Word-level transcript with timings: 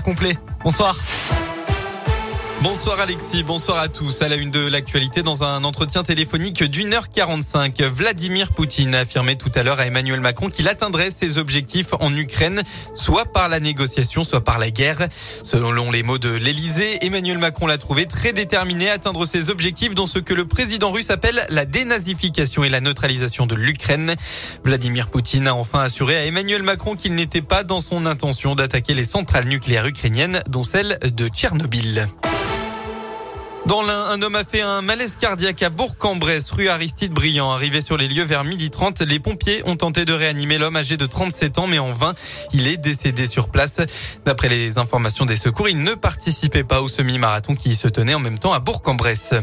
complet. 0.00 0.38
Bonsoir. 0.64 0.96
Bonsoir 2.62 3.00
Alexis, 3.00 3.42
bonsoir 3.42 3.78
à 3.78 3.88
tous. 3.88 4.22
À 4.22 4.28
la 4.28 4.36
une 4.36 4.52
de 4.52 4.64
l'actualité, 4.64 5.22
dans 5.22 5.42
un 5.42 5.64
entretien 5.64 6.04
téléphonique 6.04 6.62
d'une 6.62 6.94
heure 6.94 7.10
45, 7.10 7.82
Vladimir 7.82 8.52
Poutine 8.52 8.94
a 8.94 9.00
affirmé 9.00 9.34
tout 9.34 9.50
à 9.56 9.64
l'heure 9.64 9.80
à 9.80 9.86
Emmanuel 9.86 10.20
Macron 10.20 10.48
qu'il 10.48 10.68
atteindrait 10.68 11.10
ses 11.10 11.38
objectifs 11.38 11.92
en 11.98 12.14
Ukraine, 12.14 12.62
soit 12.94 13.24
par 13.24 13.48
la 13.48 13.58
négociation, 13.58 14.22
soit 14.22 14.44
par 14.44 14.60
la 14.60 14.70
guerre. 14.70 15.08
Selon 15.42 15.90
les 15.90 16.04
mots 16.04 16.18
de 16.18 16.28
l'Elysée, 16.28 17.04
Emmanuel 17.04 17.38
Macron 17.38 17.66
l'a 17.66 17.78
trouvé 17.78 18.06
très 18.06 18.32
déterminé 18.32 18.90
à 18.90 18.92
atteindre 18.92 19.24
ses 19.24 19.50
objectifs 19.50 19.96
dans 19.96 20.06
ce 20.06 20.20
que 20.20 20.32
le 20.32 20.44
président 20.44 20.92
russe 20.92 21.10
appelle 21.10 21.44
la 21.48 21.64
dénazification 21.64 22.62
et 22.62 22.68
la 22.68 22.80
neutralisation 22.80 23.46
de 23.46 23.56
l'Ukraine. 23.56 24.14
Vladimir 24.62 25.10
Poutine 25.10 25.48
a 25.48 25.54
enfin 25.56 25.80
assuré 25.80 26.16
à 26.16 26.26
Emmanuel 26.26 26.62
Macron 26.62 26.94
qu'il 26.94 27.16
n'était 27.16 27.42
pas 27.42 27.64
dans 27.64 27.80
son 27.80 28.06
intention 28.06 28.54
d'attaquer 28.54 28.94
les 28.94 29.04
centrales 29.04 29.48
nucléaires 29.48 29.86
ukrainiennes, 29.86 30.40
dont 30.48 30.62
celle 30.62 31.00
de 31.02 31.26
Tchernobyl. 31.26 32.06
Dans 33.66 33.80
l'un, 33.80 34.06
un 34.06 34.20
homme 34.22 34.34
a 34.34 34.42
fait 34.42 34.60
un 34.60 34.82
malaise 34.82 35.16
cardiaque 35.18 35.62
à 35.62 35.70
Bourg-en-Bresse, 35.70 36.50
rue 36.50 36.68
Aristide 36.68 37.12
Briand. 37.12 37.52
Arrivé 37.52 37.80
sur 37.80 37.96
les 37.96 38.08
lieux 38.08 38.24
vers 38.24 38.42
midi 38.42 38.70
30, 38.70 39.02
les 39.02 39.20
pompiers 39.20 39.62
ont 39.66 39.76
tenté 39.76 40.04
de 40.04 40.12
réanimer 40.12 40.58
l'homme 40.58 40.76
âgé 40.76 40.96
de 40.96 41.06
37 41.06 41.58
ans, 41.58 41.66
mais 41.68 41.78
en 41.78 41.92
vain. 41.92 42.12
Il 42.52 42.66
est 42.66 42.76
décédé 42.76 43.26
sur 43.26 43.48
place. 43.48 43.80
D'après 44.24 44.48
les 44.48 44.78
informations 44.78 45.26
des 45.26 45.36
secours, 45.36 45.68
il 45.68 45.82
ne 45.82 45.94
participait 45.94 46.64
pas 46.64 46.82
au 46.82 46.88
semi-marathon 46.88 47.54
qui 47.54 47.76
se 47.76 47.86
tenait 47.86 48.14
en 48.14 48.20
même 48.20 48.38
temps 48.38 48.52
à 48.52 48.58
Bourg-en-Bresse. 48.58 49.34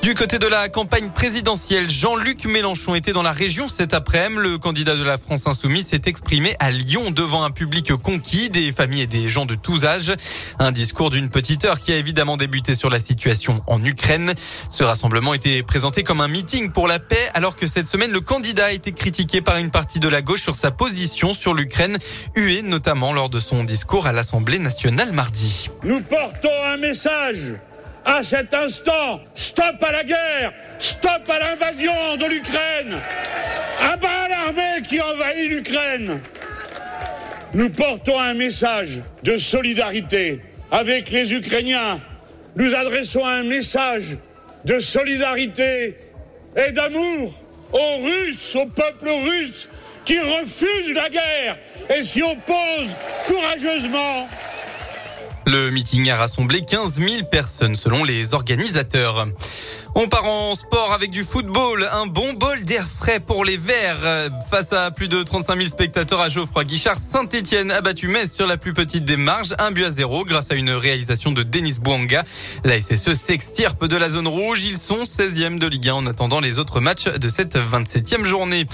Du 0.00 0.14
côté 0.14 0.38
de 0.38 0.46
la 0.46 0.68
campagne 0.68 1.10
présidentielle, 1.10 1.90
Jean-Luc 1.90 2.44
Mélenchon 2.44 2.94
était 2.94 3.12
dans 3.12 3.22
la 3.22 3.32
région 3.32 3.68
cet 3.68 3.92
après-midi. 3.92 4.40
Le 4.40 4.56
candidat 4.56 4.94
de 4.94 5.02
la 5.02 5.18
France 5.18 5.46
Insoumise 5.46 5.88
s'est 5.88 6.02
exprimé 6.06 6.54
à 6.60 6.70
Lyon 6.70 7.10
devant 7.10 7.42
un 7.42 7.50
public 7.50 7.92
conquis, 7.96 8.48
des 8.48 8.70
familles 8.70 9.02
et 9.02 9.06
des 9.06 9.28
gens 9.28 9.44
de 9.44 9.56
tous 9.56 9.84
âges. 9.84 10.12
Un 10.60 10.70
discours 10.70 11.10
d'une 11.10 11.28
petite 11.28 11.64
heure 11.64 11.80
qui 11.80 11.92
a 11.92 11.96
évidemment 11.96 12.36
débuté 12.36 12.76
sur 12.76 12.90
la 12.90 13.00
situation 13.00 13.60
en 13.66 13.84
Ukraine. 13.84 14.32
Ce 14.70 14.84
rassemblement 14.84 15.34
était 15.34 15.62
présenté 15.64 16.04
comme 16.04 16.20
un 16.20 16.28
meeting 16.28 16.70
pour 16.70 16.86
la 16.86 17.00
paix 17.00 17.28
alors 17.34 17.56
que 17.56 17.66
cette 17.66 17.88
semaine, 17.88 18.12
le 18.12 18.20
candidat 18.20 18.66
a 18.66 18.72
été 18.72 18.92
critiqué 18.92 19.40
par 19.40 19.56
une 19.56 19.70
partie 19.70 19.98
de 19.98 20.08
la 20.08 20.22
gauche 20.22 20.42
sur 20.42 20.54
sa 20.54 20.70
position 20.70 21.34
sur 21.34 21.54
l'Ukraine, 21.54 21.98
huée 22.36 22.62
notamment 22.62 23.12
lors 23.12 23.30
de 23.30 23.40
son 23.40 23.64
discours 23.64 24.06
à 24.06 24.12
l'Assemblée 24.12 24.60
nationale 24.60 25.12
mardi. 25.12 25.70
Nous 25.82 26.00
portons 26.02 26.64
un 26.66 26.76
message 26.76 27.56
à 28.08 28.24
cet 28.24 28.54
instant. 28.54 29.20
Stop 29.34 29.82
à 29.82 29.92
la 29.92 30.02
guerre 30.02 30.52
Stop 30.78 31.28
à 31.28 31.38
l'invasion 31.38 32.16
de 32.16 32.24
l'Ukraine 32.24 32.96
À 33.82 33.96
bas 33.96 34.28
l'armée 34.28 34.82
qui 34.88 34.98
envahit 35.00 35.50
l'Ukraine 35.50 36.18
Nous 37.52 37.68
portons 37.68 38.18
un 38.18 38.32
message 38.32 39.00
de 39.22 39.36
solidarité 39.36 40.40
avec 40.70 41.10
les 41.10 41.32
Ukrainiens. 41.32 42.00
Nous 42.56 42.74
adressons 42.74 43.24
un 43.24 43.42
message 43.42 44.16
de 44.64 44.80
solidarité 44.80 45.96
et 46.56 46.72
d'amour 46.72 47.32
aux 47.72 48.04
Russes, 48.04 48.54
au 48.54 48.66
peuple 48.66 49.08
russe 49.08 49.68
qui 50.04 50.18
refuse 50.18 50.94
la 50.94 51.08
guerre 51.10 51.58
et 51.94 52.02
s'y 52.02 52.22
oppose 52.22 52.88
courageusement. 53.26 54.26
Le 55.50 55.70
meeting 55.70 56.10
a 56.10 56.16
rassemblé 56.16 56.60
15 56.60 57.00
000 57.00 57.24
personnes 57.30 57.74
selon 57.74 58.04
les 58.04 58.34
organisateurs. 58.34 59.26
On 59.94 60.06
part 60.06 60.24
en 60.24 60.54
sport 60.54 60.92
avec 60.92 61.10
du 61.10 61.24
football. 61.24 61.88
Un 61.92 62.06
bon 62.06 62.32
bol 62.34 62.62
d'air 62.64 62.86
frais 62.86 63.20
pour 63.20 63.44
les 63.44 63.56
Verts. 63.56 64.30
Face 64.50 64.72
à 64.72 64.90
plus 64.90 65.08
de 65.08 65.22
35 65.22 65.56
000 65.56 65.68
spectateurs 65.68 66.20
à 66.20 66.28
Geoffroy 66.28 66.64
Guichard, 66.64 66.96
Saint-Etienne 66.96 67.70
a 67.70 67.80
battu 67.80 68.06
Metz 68.06 68.32
sur 68.32 68.46
la 68.46 68.56
plus 68.56 68.74
petite 68.74 69.04
des 69.04 69.16
marges, 69.16 69.54
un 69.58 69.70
but 69.70 69.84
à 69.84 69.90
zéro 69.90 70.24
grâce 70.24 70.50
à 70.50 70.54
une 70.54 70.70
réalisation 70.70 71.32
de 71.32 71.42
Denis 71.42 71.78
Bouanga. 71.80 72.22
La 72.64 72.80
SSE 72.80 73.14
s'extirpe 73.14 73.86
de 73.86 73.96
la 73.96 74.10
zone 74.10 74.28
rouge. 74.28 74.64
Ils 74.64 74.78
sont 74.78 75.02
16e 75.02 75.58
de 75.58 75.66
Ligue 75.66 75.88
1 75.88 75.94
en 75.94 76.06
attendant 76.06 76.40
les 76.40 76.58
autres 76.58 76.80
matchs 76.80 77.08
de 77.08 77.28
cette 77.28 77.56
27e 77.56 78.24
journée. 78.24 78.66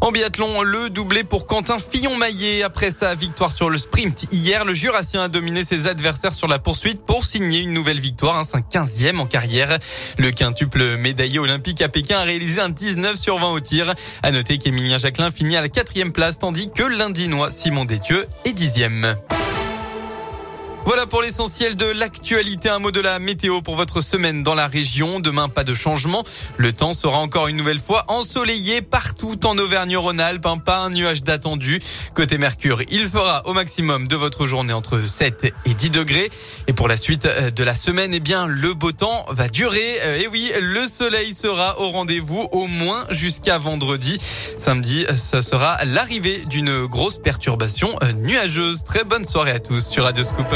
En 0.00 0.10
biathlon, 0.10 0.62
le 0.62 0.90
doublé 0.90 1.24
pour 1.24 1.46
Quentin 1.46 1.78
Fillon-Maillet. 1.78 2.62
Après 2.62 2.90
sa 2.90 3.14
victoire 3.14 3.52
sur 3.52 3.70
le 3.70 3.78
sprint 3.78 4.26
hier, 4.32 4.64
le 4.64 4.74
Jurassien 4.74 5.22
a 5.22 5.28
dominé 5.28 5.64
ses 5.64 5.86
adversaires 5.86 6.34
sur 6.34 6.48
la 6.48 6.58
poursuite 6.58 7.00
pour 7.06 7.24
signer 7.24 7.60
une 7.60 7.72
nouvelle 7.72 8.00
victoire, 8.00 8.36
un 8.36 8.42
15e 8.42 9.18
en 9.18 9.26
carrière. 9.26 9.78
Le 10.18 10.30
quintuple 10.54 10.96
médaillé 10.98 11.40
olympique 11.40 11.82
à 11.82 11.88
Pékin 11.88 12.20
a 12.20 12.22
réalisé 12.22 12.60
un 12.60 12.68
19 12.68 13.16
sur 13.16 13.38
20 13.38 13.54
au 13.54 13.58
tir. 13.58 13.92
À 14.22 14.30
noter 14.30 14.58
qu'Emilien 14.58 14.98
Jacquelin 14.98 15.32
finit 15.32 15.56
à 15.56 15.60
la 15.60 15.68
quatrième 15.68 16.12
place, 16.12 16.38
tandis 16.38 16.70
que 16.70 16.84
l'Indinois 16.84 17.50
Simon 17.50 17.84
Détieux 17.84 18.26
est 18.44 18.52
dixième. 18.52 19.16
Voilà 20.94 21.08
pour 21.08 21.22
l'essentiel 21.22 21.74
de 21.74 21.86
l'actualité. 21.86 22.68
Un 22.68 22.78
mot 22.78 22.92
de 22.92 23.00
la 23.00 23.18
météo 23.18 23.62
pour 23.62 23.74
votre 23.74 24.00
semaine 24.00 24.44
dans 24.44 24.54
la 24.54 24.68
région. 24.68 25.18
Demain, 25.18 25.48
pas 25.48 25.64
de 25.64 25.74
changement. 25.74 26.22
Le 26.56 26.72
temps 26.72 26.94
sera 26.94 27.18
encore 27.18 27.48
une 27.48 27.56
nouvelle 27.56 27.80
fois 27.80 28.04
ensoleillé 28.06 28.80
partout 28.80 29.44
en 29.44 29.58
Auvergne-Rhône-Alpes. 29.58 30.46
Pas 30.64 30.78
un 30.78 30.90
nuage 30.90 31.24
d'attendu. 31.24 31.80
Côté 32.14 32.38
Mercure, 32.38 32.82
il 32.90 33.08
fera 33.08 33.44
au 33.48 33.54
maximum 33.54 34.06
de 34.06 34.14
votre 34.14 34.46
journée 34.46 34.72
entre 34.72 35.00
7 35.00 35.52
et 35.66 35.74
10 35.74 35.90
degrés. 35.90 36.30
Et 36.68 36.72
pour 36.72 36.86
la 36.86 36.96
suite 36.96 37.26
euh, 37.26 37.50
de 37.50 37.64
la 37.64 37.74
semaine, 37.74 38.14
eh 38.14 38.20
bien, 38.20 38.46
le 38.46 38.72
beau 38.72 38.92
temps 38.92 39.26
va 39.30 39.48
durer. 39.48 39.96
Euh, 40.04 40.20
et 40.20 40.28
oui, 40.28 40.52
le 40.60 40.86
soleil 40.86 41.34
sera 41.34 41.80
au 41.80 41.88
rendez-vous 41.88 42.46
au 42.52 42.68
moins 42.68 43.04
jusqu'à 43.10 43.58
vendredi. 43.58 44.20
Samedi, 44.58 45.06
ce 45.12 45.40
sera 45.40 45.76
l'arrivée 45.86 46.44
d'une 46.46 46.86
grosse 46.86 47.18
perturbation 47.18 47.90
euh, 48.04 48.12
nuageuse. 48.12 48.84
Très 48.84 49.02
bonne 49.02 49.24
soirée 49.24 49.50
à 49.50 49.58
tous 49.58 49.84
sur 49.84 50.04
Radio 50.04 50.22
Scoop. 50.22 50.46